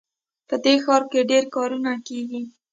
[0.47, 2.41] په دې ښار کې ډېر کارونه کیږي